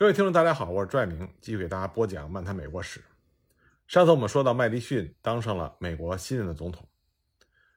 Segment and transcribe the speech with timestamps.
[0.00, 3.02] 各位听众，大家好，我是拽明，继续给大家播讲漫谈美国史。
[3.86, 6.88] 上次我们说到麦迪逊当上了美国新任的总统，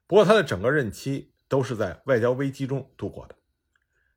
[0.08, 3.36] 不过他的整个任期都是在外交危机中度过的。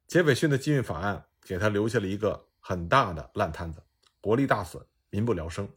[0.07, 3.83] 杰斐逊的禁运法案给他留下了一个很大的烂摊子，
[4.21, 5.69] 国力大损，民不聊生。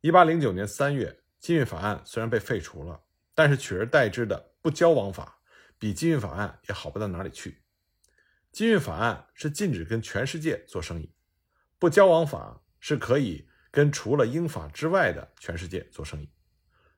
[0.00, 3.00] 一八零九年三月，禁运法案虽然被废除了，
[3.36, 5.38] 但是取而代之的不交往法
[5.78, 7.62] 比禁运法案也好不到哪里去。
[8.50, 11.12] 禁运法案是禁止跟全世界做生意。
[11.78, 16.30] 不交往法是可以跟除了英法之外的全世界做生意。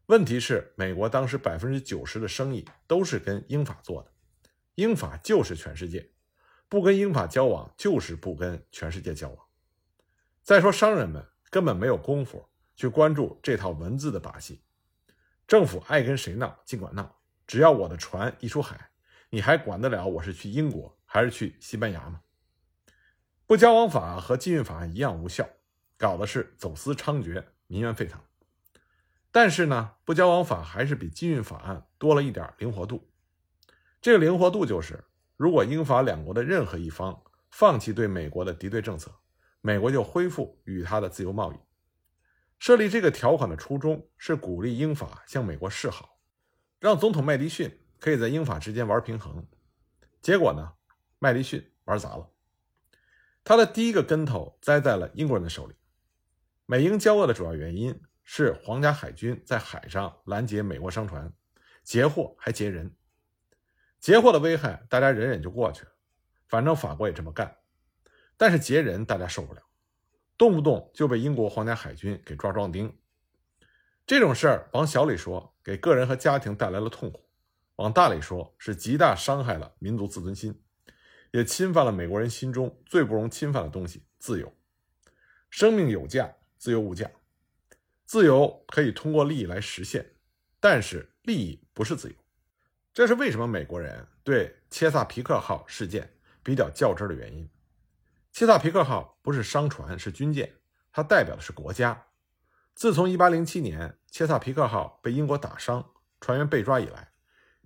[0.06, 4.12] 问题是，美国当时百分之九十的生意都是跟英法做的，
[4.77, 6.10] 英法就是全世界，
[6.69, 9.46] 不跟英法交往就是不跟全世界交往。
[10.42, 14.62] 再说，商人们根本没有功夫去关注这套文字的把戏。
[15.47, 18.91] 政府爱跟谁闹尽管闹，只要我的船一出海，
[19.28, 22.22] 你还管得了我是去英国还是去西班牙吗？
[23.48, 25.48] 不交往法和禁运法案一样无效，
[25.96, 28.20] 搞的是走私猖獗，民怨沸腾。
[29.32, 33.10] 但是呢，不交往法还是比禁运法案多了一点灵活度。
[34.02, 35.02] 这个灵活度就是，
[35.38, 39.10] 如果英法两国的任何一方放弃对美国的敌对政策，
[39.62, 41.56] 美国就恢复与他的自由贸易。
[42.58, 46.18] 设立这个条款的初衷是鼓励英法向美国示好，
[46.78, 49.42] 让总统麦迪逊可以在英法之间玩平衡。
[50.20, 50.74] 结果呢，
[51.18, 52.28] 麦迪逊玩砸了。
[53.48, 55.74] 他的第一个跟头栽在了英国人的手里。
[56.66, 61.32] 美英交恶的主要原因是皇家海军在海上拦截美国商船，
[61.82, 62.94] 截货还劫人。
[64.00, 65.92] 截货的危害大家忍忍就过去了，
[66.46, 67.56] 反正法国也这么干。
[68.36, 69.62] 但是劫人大家受不了，
[70.36, 72.98] 动不动就被英国皇家海军给抓壮丁。
[74.06, 77.22] 这种事儿往小里说，给个人和家庭带来了痛苦；
[77.77, 80.62] 往大里说，是极大伤害了民族自尊心。
[81.32, 84.52] 也侵犯了美国人心中最不容侵犯的东西——自由。
[85.50, 87.10] 生命有价，自由无价。
[88.04, 90.14] 自由可以通过利益来实现，
[90.60, 92.14] 但是利益不是自由。
[92.94, 97.48] 这是为什么美国人对切萨皮克号事件比较较真的原因。
[98.33, 100.55] 切萨皮克号不是商船，是军舰，
[100.90, 102.06] 它代表的是国家。
[102.74, 107.11] 自从1807年切萨皮克号被英国打伤、船员被抓以来，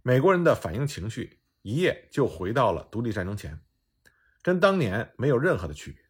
[0.03, 1.42] 美国人的反应情绪。
[1.63, 3.61] 一夜就回到了独立战争前，
[4.43, 6.03] 跟当年没有任何的区别。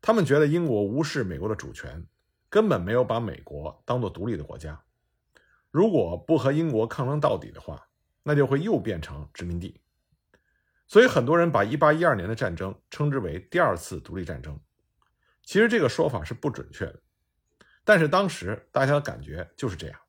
[0.00, 2.06] 他们觉得英国无视美国的主权，
[2.48, 4.82] 根本没有把美国当做独立的国家。
[5.70, 7.88] 如果不和英国抗争到底的话，
[8.22, 9.82] 那就会又变成殖民地。
[10.86, 14.58] 所以很多人把1812年的战争称之为第二次独立战争。
[15.42, 17.02] 其实这个说法是不准确的，
[17.84, 20.00] 但是当时大家的感觉就是这样。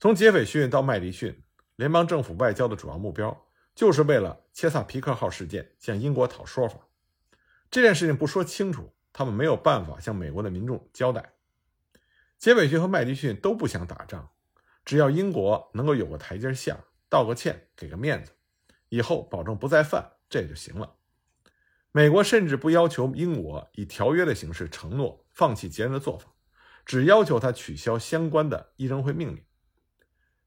[0.00, 1.43] 从杰斐逊到麦迪逊。
[1.76, 6.78] 联邦政府外交的主要目标，就是为了切萨皮克号事件向英国讨说法。
[7.70, 11.32] 这件事情不说清楚，他们没有办法向美国的民众交代。
[12.38, 14.30] 杰斐逊和麦迪逊都不想打仗，
[14.84, 18.32] 只要英国能够有个台阶下，道个歉，给个面子，
[18.88, 20.94] 以后保证不再犯，这就行了。
[21.90, 26.32] 美国甚至不要求英国以条约的形式承诺放弃劫人的做法，
[26.84, 29.44] 只要求他取消相关的议政会命令。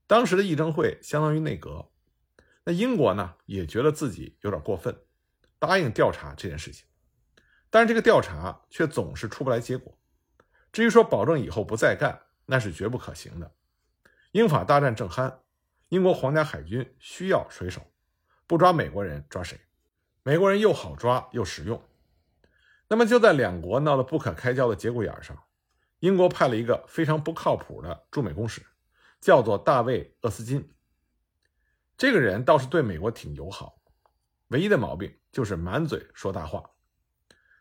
[0.08, 1.92] 当时的议政会相当于内阁，
[2.64, 4.98] 那英国呢也觉得自己有点过分，
[5.60, 6.88] 答应调查这件事情，
[7.70, 9.98] 但是这个调查却总是出不来结果。
[10.72, 13.54] 至于说保证以后不再干，那是绝不可行的。
[14.32, 15.40] 英法大战正酣，
[15.90, 17.82] 英国皇家海军需要水手，
[18.46, 19.60] 不抓美国人抓谁？
[20.24, 21.82] 美国人又好抓又实用。
[22.88, 25.44] 那么就在两国闹得不可开交的节骨眼上，
[26.00, 28.62] 英国派了一个非常不靠谱的驻美公使。
[29.20, 30.74] 叫做大卫·厄斯金，
[31.98, 33.82] 这个人倒是对美国挺友好，
[34.48, 36.64] 唯一的毛病就是满嘴说大话。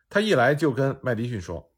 [0.09, 1.73] 他一来就跟麦迪逊说：“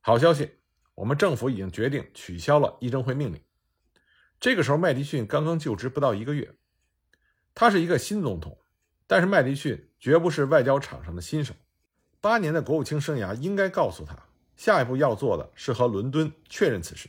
[0.00, 0.58] 好消息，
[0.94, 3.40] 我们政府已经决定取消了议政会命令。”
[4.40, 6.56] 这个时候，麦迪逊刚刚就职不到一个月，
[7.54, 8.58] 他是一个新总统，
[9.06, 11.54] 但是麦迪逊绝不是外交场上的新手，
[12.20, 14.16] 八年的国务卿生涯应该告诉他，
[14.56, 17.08] 下一步要做的是和伦敦确认此事。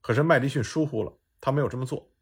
[0.00, 2.12] 可是麦迪逊疏忽了，他没有这么做，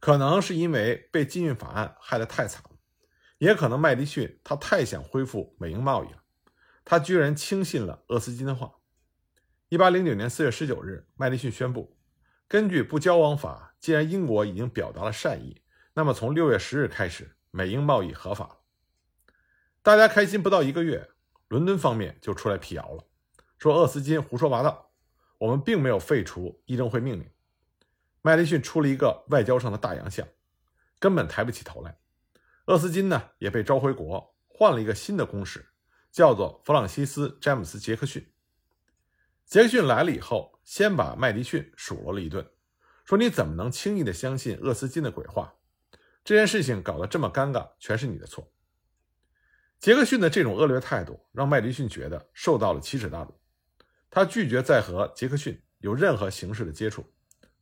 [0.00, 2.76] 可能是因为被禁运法案害得太惨了，
[3.38, 6.22] 也可能麦迪逊他太想恢复美英贸易了，
[6.84, 8.72] 他居然轻信了厄斯金的话。
[9.68, 11.96] 一八零九年四月十九日，麦迪逊宣布，
[12.46, 15.62] 根据不交往法，既然英国已经表达了善意，
[15.94, 18.58] 那么从六月十日开始，美英贸易合法了。
[19.82, 21.10] 大家开心不到一个月，
[21.48, 23.04] 伦敦方面就出来辟谣了，
[23.58, 24.85] 说厄斯金胡说八道。
[25.38, 27.30] 我们并没有废除议政会命令，
[28.22, 30.26] 麦迪逊出了一个外交上的大洋相，
[30.98, 31.98] 根本抬不起头来。
[32.66, 35.64] 厄斯金呢也被召回国，换了一个新的公使，
[36.10, 38.32] 叫做弗朗西斯·詹姆斯·杰克逊。
[39.44, 42.50] 杰克逊来了以后，先把麦迪逊数落了一顿，
[43.04, 45.54] 说：“你怎么能轻易的相信厄斯金的鬼话？
[46.24, 48.52] 这件事情搞得这么尴尬，全是你的错。”
[49.78, 53.38] 杰克逊的这种恶劣态度让麦迪逊觉得受到了奇耻大辱，
[54.16, 57.04] 他拒绝再和杰克逊有任何形式的接触，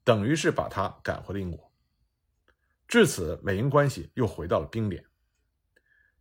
[0.04, 1.72] 等于是把他赶回了英国。
[2.86, 5.04] 至此，美英关系又回到了冰点。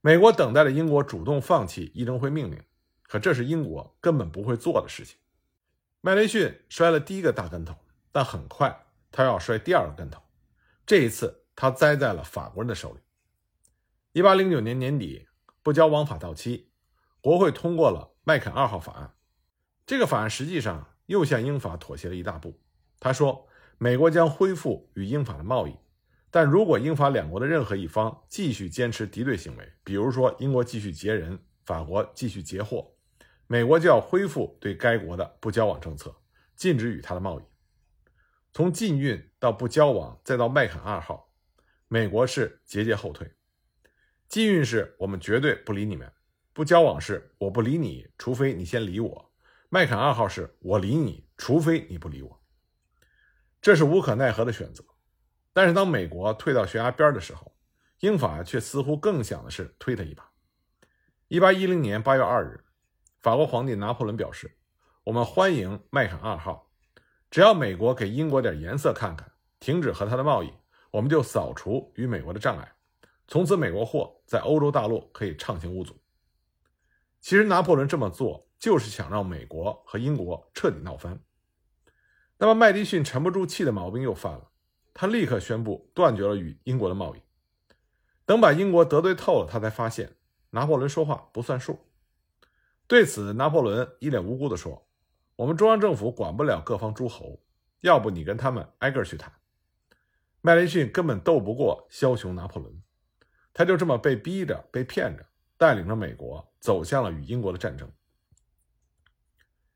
[0.01, 2.59] 美国等待着英国主动放弃议政会命令，
[3.03, 5.19] 可这是英国根本不会做的事情。
[6.01, 7.75] 麦迪逊摔了第一个大跟头，
[8.11, 10.19] 但很快他要摔第二个跟头。
[10.83, 14.19] 这一次，他栽在了法国人的手里。
[14.19, 15.27] 1809年年底。
[15.61, 16.71] 不交王法到期，
[17.21, 19.13] 国会通过了麦肯二号法案。
[19.85, 22.59] 这个法案实际上又向英法妥协了一大步。
[22.99, 23.47] 他说，
[23.77, 25.75] 美国将恢复与英法的贸易，
[26.31, 32.95] 但如果英法两国的任何一方继续坚持敌对行为，比如说英国继续劫人，法国继续劫货，
[33.47, 36.15] 美国就要恢复对该国的不交往政策，
[36.55, 37.43] 禁止与他的贸易。
[38.53, 41.29] 从禁运到不交往，再到麦肯二号，
[41.89, 43.29] 美国是节节后退。
[44.29, 46.09] 禁运是我们绝对不理你们，
[46.53, 49.32] 不交往是我不理你，除非你先理我。
[49.73, 52.43] 麦肯二号是我理你，除非你不理我。
[53.59, 54.83] 这是无可奈何的选择。
[55.51, 57.55] 但是当美国退到悬崖边的时候，
[58.01, 60.29] 英法却似乎更想的是推他一把。
[61.27, 62.63] 一八一零年八月二日，
[63.19, 64.55] 法国皇帝拿破仑表示
[65.05, 66.69] ：“我们欢迎麦肯二号，
[67.31, 70.53] 只要美国给英国点颜色看看，停止和他的贸易，
[70.91, 72.71] 我们就扫除与美国的障碍。”
[73.27, 75.99] 从此，美国货在欧洲大陆可以畅行无阻。
[77.21, 81.19] 其实，拿破仑这么做就是想让美国和英国彻底闹翻。
[82.37, 84.51] 那么，麦迪逊沉不住气的毛病又犯了，
[84.93, 87.21] 他立刻宣布断绝了与英国的贸易。
[88.25, 90.15] 等把英国得罪透了，他才发现
[90.51, 91.77] 拿破仑说话不算数。
[92.87, 94.87] 对此，拿破仑一脸无辜地说
[95.35, 97.41] ：“我们中央政府管不了各方诸侯，
[97.81, 99.29] 要不你跟他们挨个去谈。”
[100.39, 102.81] 麦迪逊根本斗不过枭雄拿破仑。
[103.51, 105.25] 他就这么被逼着、被骗着，
[105.57, 107.91] 带领着美国走向了与英国的战争。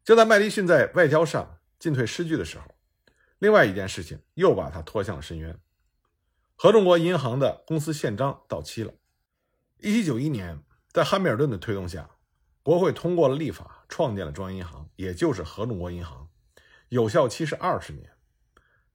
[0.07, 2.63] 就在麦迪逊在外交上进退失据的时候，
[3.39, 5.59] 另外一件事情又把他拖向了深渊。
[6.55, 8.93] 合众国银行的公司宪章到期了。
[9.81, 10.63] 1791年，
[10.93, 12.09] 在汉密尔顿的推动下，
[12.63, 16.29] 国会通过了立法，创建了中央银行，也就是合众国银行，
[16.87, 18.09] 有效期是二十年。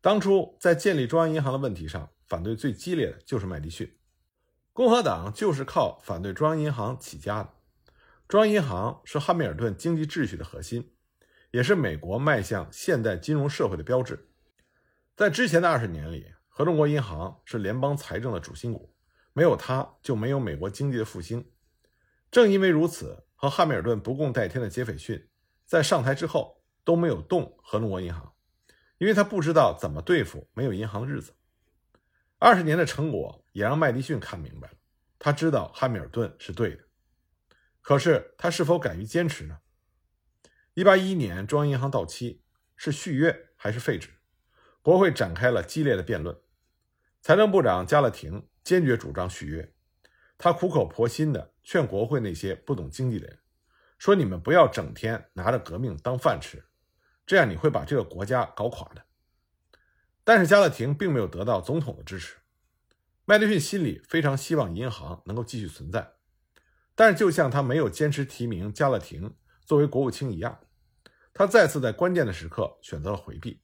[0.01, 3.99] 当初在建立中央银行的问题上，反对最激烈的就是麦迪逊。
[4.73, 7.51] 共和党就是靠反对中央银行起家的。
[8.27, 10.91] 中央银行是汉密尔顿经济秩序的核心，
[11.53, 14.29] 也是美国迈向现代金融社会的标志。
[15.15, 18.95] 在之前的二十年里，合众国银行是联邦财政的主心骨，
[19.35, 21.53] 没有它就没有美国经济的复兴。
[22.31, 25.29] 正因为如此，和汉密尔顿不共戴天的杰斐逊
[25.67, 28.33] 在上台之后都没有动合众国银行，
[28.97, 31.35] 因为他不知道怎么对付没有银行的日子。
[32.39, 34.75] 二十年的成果也让麦迪逊看明白了，
[35.19, 36.83] 他知道汉密尔顿是对的，
[37.83, 39.59] 可是他是否敢于坚持呢？
[40.75, 42.41] 一八一一年，中央银行到期，
[42.77, 44.09] 是续约还是废止？
[44.81, 46.35] 国会展开了激烈的辩论。
[47.21, 49.75] 财政部长加勒廷坚决主张续约，
[50.39, 53.39] 他苦口婆心地劝国会那些不懂经济的人，
[53.99, 56.65] 说：“你们不要整天拿着革命当饭吃，
[57.27, 59.05] 这样你会把这个国家搞垮的。”
[60.25, 62.39] 但是加勒廷并没有得到总统的支持。
[63.27, 66.13] 麦迪逊心里非常希望银行能够继续存在，
[66.95, 70.59] 但是就像他没有坚持提名加勒廷作为国务卿一样，
[71.35, 73.63] 他再次在关键的时刻选择了回避。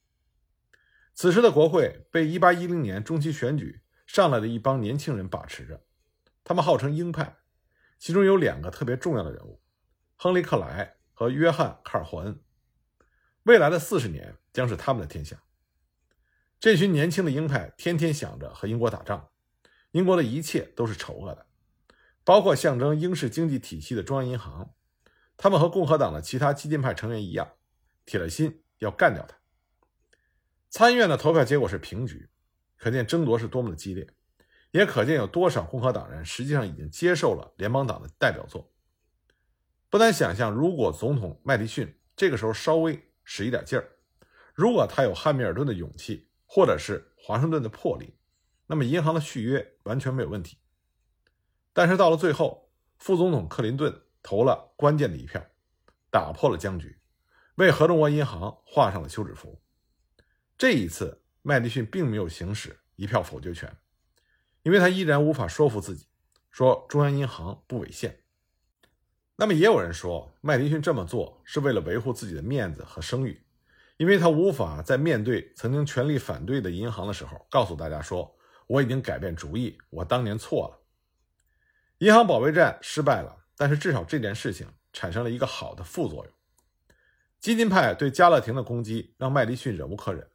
[1.13, 5.83] 此时的国会被1810年中期选举上来的一帮年轻人把持着，
[6.43, 7.37] 他们号称鹰派，
[7.99, 9.61] 其中有两个特别重要的人物：
[10.15, 12.41] 亨利·克莱和约翰·卡尔霍恩。
[13.43, 15.43] 未来的四十年将是他们的天下。
[16.59, 19.29] 这群年轻的鹰派天天想着和英国打仗，
[19.91, 21.45] 英国的一切都是丑恶的，
[22.23, 24.73] 包括象征英式经济体系的中央银行。
[25.37, 27.53] 他们和共和党的其他激进派成员一样，
[28.09, 29.37] 铁了心要干掉他。
[30.71, 32.27] 参议院的投票结果是平局，
[32.75, 34.07] 可见争夺是多么的激烈，
[34.71, 38.71] 也可见有多少共和党人实际上已经接受了联邦党的代表作。
[39.89, 43.87] 不难想象，如果总统麦迪逊这个时候稍微使一点劲儿，
[44.55, 46.25] 如果他有汉密尔顿的勇气。
[46.51, 48.17] 或者是华盛顿的魄力，
[48.65, 50.57] 那么银行的续约完全没有问题。
[51.73, 55.45] 但是到了最后，副总统克林顿投了关键的一票，
[56.09, 56.98] 打破了僵局，
[57.59, 59.61] 为合众国银行画上了休止符。
[60.57, 63.69] 这一次，麦迪逊并没有行使一票否决权，
[64.63, 66.07] 因为他依然无法说服自己，
[66.49, 68.17] 说中央银行不违宪。
[69.35, 73.45] 那么也有人说，麦迪逊这么做是为了维护自己的面子和声誉，
[73.97, 78.33] 因为他无法在面对曾经全力反对的银行的时候，告诉大家说
[78.67, 80.79] 我已经改变主意，我当年错了。
[81.97, 86.33] 银行保卫战失败了，但是至少这件事情产生了一个好的副作用。
[87.39, 90.27] 激进派对加勒廷的攻击让麦迪逊忍无可忍，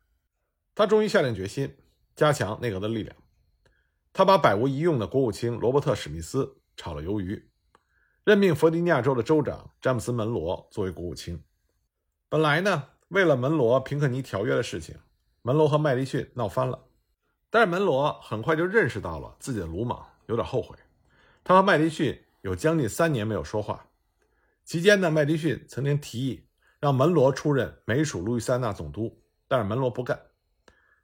[0.74, 1.76] 他终于下定决心
[2.16, 3.14] 加强内阁的力量。
[4.12, 7.50] 他把百无一用的国务卿罗伯特·史密斯炒了鱿鱼。
[8.24, 11.42] 任命弗吉尼亚州的州长詹姆斯·门罗作为国务卿。
[12.30, 14.96] 本来呢，为了门罗平克尼条约的事情，
[15.42, 16.82] 门罗和麦迪逊闹翻了。
[17.50, 20.74] 但是门罗很快就认识到了自己的鲁莽，有点后悔。
[21.44, 23.86] 他和麦迪逊有将近三年没有说话。
[24.64, 26.46] 期间呢，麦迪逊曾经提议
[26.84, 30.20] 让门罗出任美属路易斯安那总督，但是门罗不干。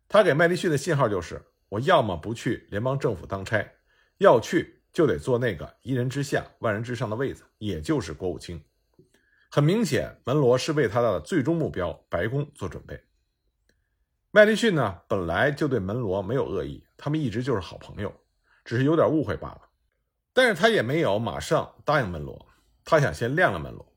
[0.08, 3.66] 他给麦迪逊的信号就是：我要么不去联邦政府当差，
[4.18, 4.82] 要去。
[4.92, 8.62] 就得做那个一人之下万人之上的位子，也就是国务卿。
[9.50, 13.02] 很明显，门罗是为他的最终目标白宫做准备。
[14.32, 18.12] 麦迪逊呢，本来就对门罗没有恶意，他们一直就是好朋友，
[18.66, 19.62] 只是有点误会罢了。
[20.34, 22.46] 但是他也没有马上答应门罗，
[22.84, 23.89] 他想先晾了门罗。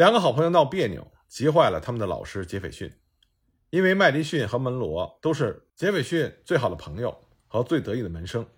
[0.00, 2.90] 两个好朋友闹别扭，急坏了他们的老师杰斐逊，
[3.68, 8.48] 因为麦迪逊和门罗都是杰斐逊最好的朋友和最得意的门生。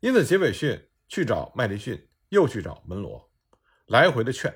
[0.00, 3.32] 因此，杰斐逊去找麦迪逊，又去找门罗，
[3.86, 4.54] 来回的劝，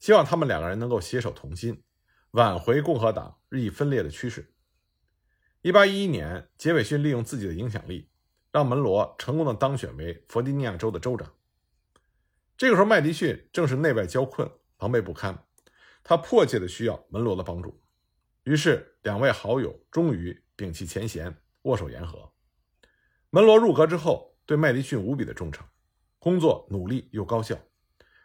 [0.00, 1.84] 希望他们两个人能够携手同心，
[2.32, 4.52] 挽回共和党日益分裂的趋势。
[5.60, 8.10] 一八一一年，杰斐逊利用自己的影响力，
[8.50, 11.32] 让门罗成功的当选为弗吉尼亚州的州长。
[12.56, 14.50] 这个时候，麦迪逊正是内外交困，
[14.82, 15.46] 狼狈不堪，
[16.02, 17.80] 他迫切的需要门罗的帮助。
[18.42, 22.32] 于是，两位好友终于摒弃前嫌，握手言和。
[23.30, 24.30] 门罗入阁之后。
[24.44, 25.64] 对麦迪逊无比的忠诚，
[26.18, 27.56] 工作努力又高效，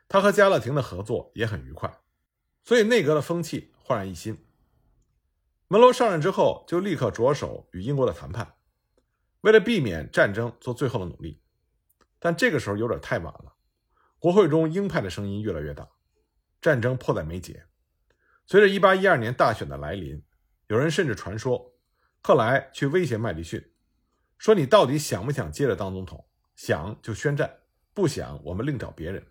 [0.10, 1.96] 他和加勒廷的合作也很愉快，
[2.64, 4.36] 所以内阁的风气焕然一新。
[5.68, 8.56] 门罗上任之后，就立刻着手与英国的谈判，
[9.42, 11.40] 为了避免战争做最后的努力。
[12.18, 13.54] 但这个时候有点太晚了，
[14.18, 15.88] 国会中鹰派的声音越来越大，
[16.62, 17.66] 战争迫在眉睫。
[18.46, 20.24] 随着1812年大选的来临，
[20.68, 21.74] 有人甚至传说，
[22.22, 23.74] 克莱去威胁麦迪逊。
[24.38, 26.28] 说你到底想不想接着当总统？
[26.56, 27.60] 想就宣战，
[27.94, 29.26] 不想我们另找别人。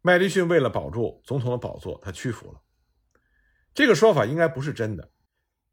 [0.00, 2.60] 麦迪逊为了保住总统的宝座，他屈服了。
[3.74, 5.12] 这个说法应该不是真的，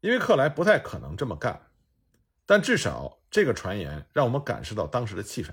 [0.00, 1.70] 因为克莱不太可能这么干。
[2.44, 5.50] 但至少这个传言让我们感受到当时的气氛。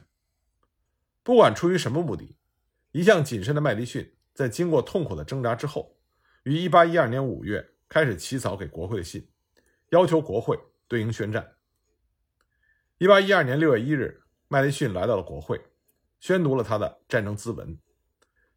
[1.23, 2.37] 不管出于什么目的，
[2.91, 5.95] 一向谨慎的麦迪逊在经过痛苦的挣扎之后，
[6.43, 9.29] 于1812年5月开始起草给国会的信，
[9.89, 11.55] 要求国会对应宣战。
[12.97, 15.61] 一八一二年六月一日，麦迪逊来到了国会，
[16.19, 17.77] 宣读了他的战争咨文。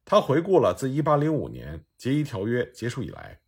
[0.04, 3.40] 他回顾了自一八零五年结伊条约结束以来，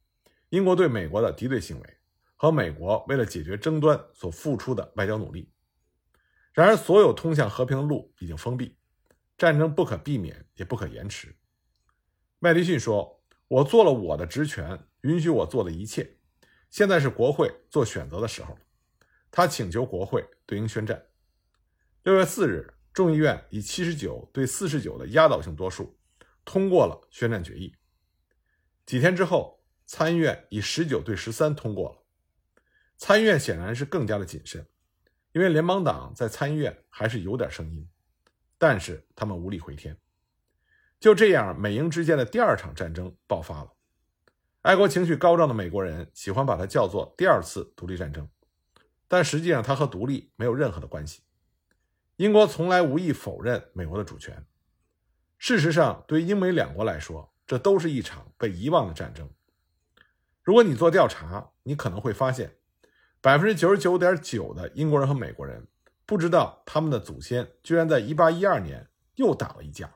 [0.49, 1.97] 英国对美国的敌对行为
[2.35, 5.53] 和美国为了解决争端所付出的外交努力。
[6.53, 8.77] 然而，所有通向和平的路已经封闭，
[9.37, 11.33] 战争不可避免，也不可延迟。
[12.40, 16.18] 麦迪逊说：“我做了我的职权允许我做的一切，
[16.71, 18.57] 现在是国会做选择的时候。”
[19.30, 21.04] 他请求国会对应宣战。
[22.04, 25.99] 六月四日，众议院以七十九对四十九的压倒性多数
[26.45, 27.75] 通过了宣战决议。
[28.87, 32.04] 几天之后，参议院以十九对十三通过了。
[32.97, 34.64] 参议院显然是更加的谨慎，
[35.33, 37.87] 因为联邦党在参议院还是有点声音，
[38.57, 39.97] 但是他们无力回天。
[41.00, 43.73] 就这样，美英之间的第二场战争爆发了。
[44.62, 48.28] 爱国情绪高涨的美国人喜欢把它叫做“第二次独立战争”。
[49.07, 51.23] 但实际上，它和独立没有任何的关系。
[52.17, 54.45] 英国从来无意否认美国的主权。
[55.38, 59.31] 事实上，对于英美两国来说，这都是一场被遗忘的战争。
[60.43, 62.57] 如果你做调查，你可能会发现，
[63.21, 65.69] 百分之九十九点九的英国人和美国人
[66.05, 69.95] 不知道他们的祖先居然在一八一二年又打了一架，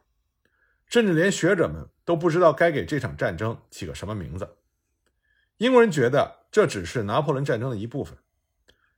[0.92, 4.58] 甚至连学者们都不知道该给这场战争起个什么名字。
[5.56, 8.18] 英国人觉得这只是拿破仑战争的一部分。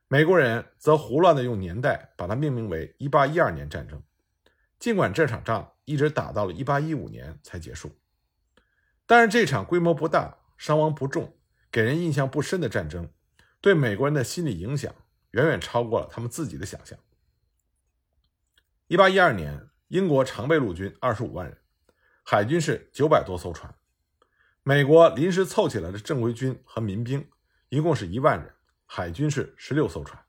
[0.08, 4.02] 美国人则胡乱地用年代把它命名为1812年战争，
[4.80, 7.96] 尽管这场仗一直打到了1815年才结束。
[9.06, 11.36] 但是这场规模不大、伤亡不重、
[11.70, 13.08] 给人印象不深的战争，
[13.60, 14.92] 对美国人的心理影响
[15.30, 16.98] 远远超过了他们自己的想象。
[18.88, 21.56] 1812年，英国常备陆军25万人，
[22.26, 23.72] 海军是900多艘船，
[24.62, 27.28] 美国临时凑起来的正规军和民兵
[27.68, 28.50] 一共是一万人。
[28.86, 30.24] 海军是十六艘船，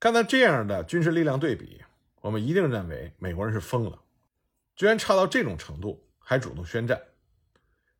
[0.00, 1.82] 看到这样的军事力量对比，
[2.22, 4.02] 我们一定认为美国人是疯了，
[4.74, 6.98] 居然差到这种程度，还主动宣战。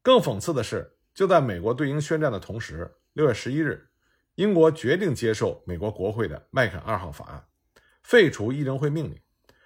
[0.00, 3.90] 更讽刺的是，就在美国对英宣战的同时，六月十一日，
[4.36, 7.46] 英国决定接受美国国会的麦肯二号法案，
[8.02, 9.20] 废除议政会命令，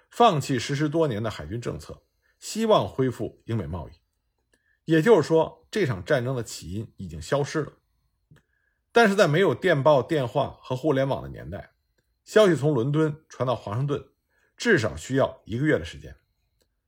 [0.09, 2.02] 放弃实施多年的海军政策，
[2.43, 3.93] 希望恢复英美贸易。
[4.83, 7.71] 也就是说，这场战争的起因已经消失了。
[8.91, 11.71] 但是在没有电报、电话和互联网的年代，
[12.25, 14.09] 消息从伦敦传到华盛顿，
[14.57, 16.17] 至少需要一个月的时间。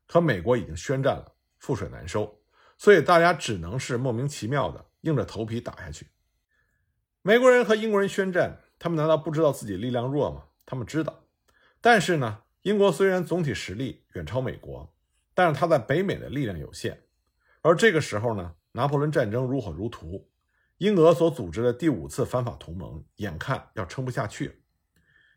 [0.08, 2.42] 可美国已经宣战了，覆水难收，
[2.78, 6.10] 所以大家只能是莫名其妙的硬着头皮打下去。
[7.22, 10.48] 美国人和英国人宣战，他们难道不知道自己力量弱吗？
[10.66, 11.24] 他们知道。
[11.80, 14.94] 但是呢，英国虽然总体实力远超美国，
[15.36, 17.00] 但是他在北美的力量有限。
[17.62, 20.28] 而这个时候呢，拿破仑战争如火如荼，
[20.78, 24.54] 英俄所组织的第五次反法同盟眼看要撑不下去了。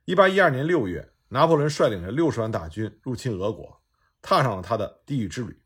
[0.05, 3.83] 一八一二年六月，拿破仑率领着六十万大军入侵俄国，
[4.23, 5.63] 踏上了他的地狱之旅。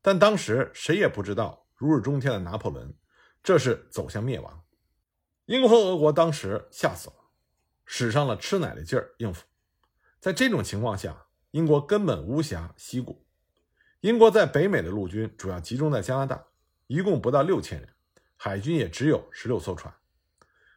[0.00, 2.94] 但当时谁也不知道，如日中天的拿破仑，
[3.42, 4.62] 这是走向灭亡。
[5.46, 7.16] 英国和俄国当时吓死了，
[7.84, 9.44] 使上了吃奶的劲儿应付。
[10.20, 13.26] 在这种情况下，英国根本无暇西顾。
[14.04, 16.44] 英国在北美的陆军主要集中在加拿大，
[16.88, 17.88] 一共不到六千人，
[18.36, 19.94] 海军也只有十六艘船。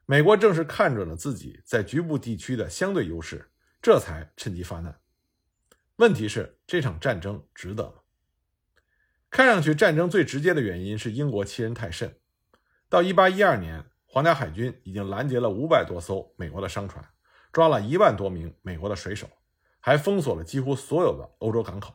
[0.05, 4.97] 美国正是看准了自己在局部地区的相对优势，这才趁机发难。
[5.97, 7.95] 问题是这场战争值得吗？
[9.29, 12.17] 看上去战争最直接的原因是英国欺人太甚。
[12.87, 17.05] 到一八一二年，皇家海军已经拦截了五百多艘美国的商船，
[17.51, 19.27] 抓了一万多名美国的水手，
[19.81, 21.93] 还封锁了几乎所有的欧洲港口。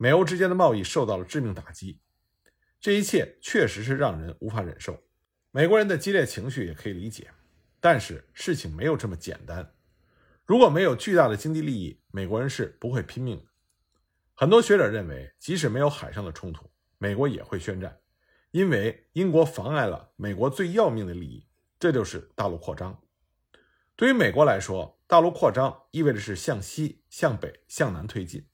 [0.00, 2.00] 美欧之间的贸易受到了致命打击，
[2.80, 5.02] 这一切确实是让人无法忍受。
[5.50, 7.32] 美国人的激烈情绪也可以理解，
[7.80, 9.74] 但是事情没有这么简单。
[10.46, 13.44] 如果没有巨大的经济利益，美国人是不会拼命的。
[14.34, 17.98] 很多学者认为，即使没有海上的冲突，美国也会宣战，
[18.52, 21.44] 因为英国妨碍了美国最要命的利益，
[21.80, 23.02] 这就是大陆扩张。
[23.96, 28.46] 对于美国来说，大陆扩张意味着是向西、向北、向南推进。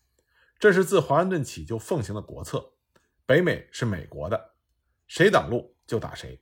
[0.59, 2.73] 这是自华盛顿起就奉行的国策，
[3.27, 4.55] 北美是美国的，
[5.07, 6.41] 谁挡路就打谁。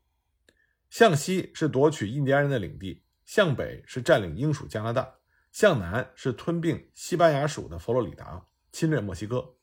[0.91, 5.15] 向西是夺取印第安人的领地，向北是占领英属加拿大，
[5.51, 9.57] 向南是吞并西班牙属的佛罗里达，侵略墨西哥。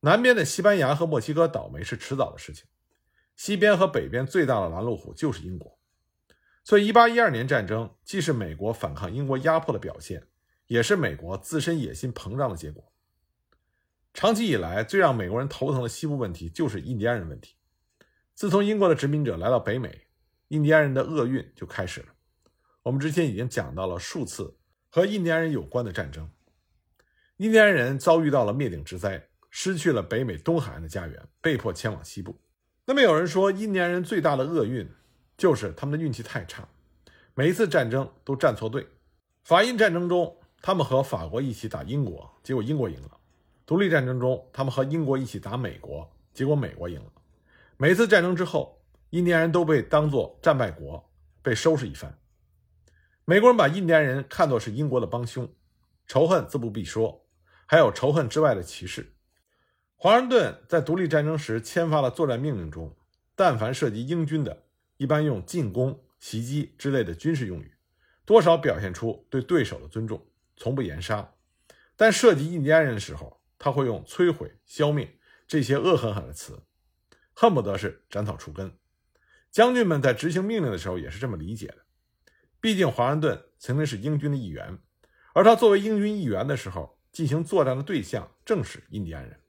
[0.00, 2.66] 南边的西班牙和墨西哥倒霉是迟早的事情，
[3.36, 5.78] 西边和北边最大的拦路虎就是英国。
[6.62, 10.26] 所以，1812年战争既是美国反抗英国压迫的表现，
[10.66, 12.93] 也是美国自身野心膨胀的结果。
[14.14, 17.56] 长期以来，最让美国人头疼的西部问题就是印第安人问题。
[18.32, 20.06] 自从英国的殖民者来到北美，
[20.48, 22.06] 印第安人的厄运就开始了。
[22.84, 24.56] 我们之前已经讲到了数次
[24.88, 26.30] 和印第安人有关的战争。
[27.38, 32.40] 印第安人遭遇到了灭顶之灾，失去了北美东海岸的家园，被迫迁往西部。
[32.84, 34.88] 那么有人说，印第安人最大的厄运
[35.36, 36.68] 就是他们的运气太差，
[37.34, 38.86] 每一次战争都站错队。
[39.42, 43.18] 法印战争中，他们和法国一起打英国，结果英国赢了。
[43.66, 47.10] 独立战争中，他们和英国一起打美国，结果美国赢了。
[47.76, 51.10] 每次战争之后，印第安人都被当作战败国，
[51.42, 52.18] 被收拾一番。
[53.24, 55.50] 美国人把印第安人看作是英国的帮凶，
[56.06, 57.26] 仇恨自不必说，
[57.66, 59.14] 还有仇恨之外的歧视。
[59.96, 62.94] 华盛顿在独立战争时签发了作战命令中，
[63.34, 64.64] 但凡涉及英军的，
[64.98, 67.72] 一般用进攻、袭击之类的军事用语，
[68.26, 70.22] 多少表现出对对手的尊重，
[70.56, 71.32] 从不言杀。
[71.96, 76.64] 但涉及印第安人的时候，他会用摧毁、消灭这些恶狠狠的词，
[77.32, 78.70] 恨不得是斩草除根。
[79.50, 81.76] 将军们在执行命令的时候也是这么理解的。
[82.60, 84.78] 毕竟华盛顿曾经是英军的一员，
[85.32, 89.40] 而他作为英军一员的时候，进行作战的对象正是印第安人。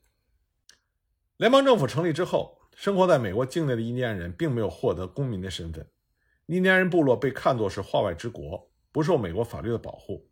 [1.35, 5.85] 联邦政府成立之后，生活在美国境内的印第安人并没有获得公民的身份，
[6.45, 10.29] 印第安人部落被看作是化外之国，不受美国法律的保护。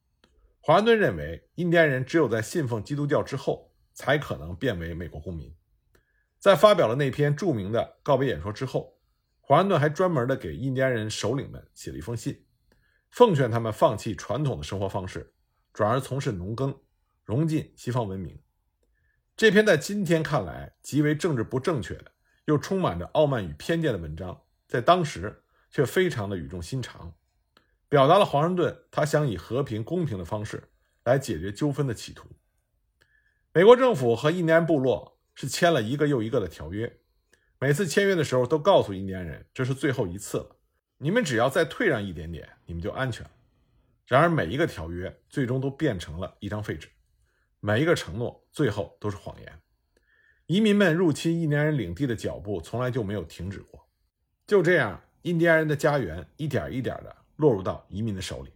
[0.62, 3.72] 华盛顿认为，印第安人只有在信奉基督教之后。
[3.93, 5.56] 才可能变为美国公民。
[6.39, 8.99] 在发表了那篇著名的告别演说之后，
[9.39, 12.45] 华盛顿还专门的给印第安人首领们写了一封信，
[13.12, 15.34] 奉劝他们放弃传统的生活方式，
[15.71, 16.77] 转而从事农耕，
[17.23, 18.38] 融进西方文明。
[19.36, 22.12] 这篇在今天看来极为政治不正确的，
[22.45, 27.13] 又充满着傲慢与偏见的文章，在当时却非常的语重心长，
[27.88, 30.71] 表达了华盛顿他想以和平公平的方式
[31.06, 32.27] 来解决纠纷的企图。
[33.55, 36.91] 美国政府和印第安部落是签了一个又一个的条约，
[37.59, 40.55] 每次签约的时候都告诉印第安人这是最后一次了，
[40.97, 43.31] 你们只要再退让一点点，你们就安全了。
[44.07, 46.89] 然而每一个条约最终都变成了一张废纸，
[47.59, 49.61] 每一个承诺最后都是谎言。
[50.47, 53.87] 移民们入侵印第安人领地的脚步从来就没有停止过。
[54.47, 58.51] 就这样，印第安人的家园一点一点的落入到移民的手里。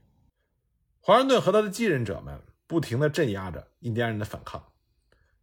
[1.00, 4.74] 华盛顿和他的继任者们不停地镇压着印第安人的反抗。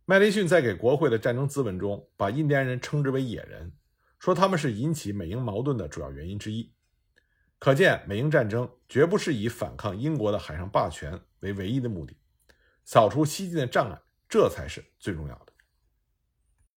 [0.06, 3.72] 麦迪逊在给国会的战争咨文中，把印第安人称之为野人，
[4.18, 6.70] 说他们是引起美英矛盾的主要原因之一。
[7.58, 12.14] 可见，美英战争绝不是以反抗英国的海上霸权为唯一的目的，
[12.84, 15.53] 扫除西进的障碍，这才是最重要的。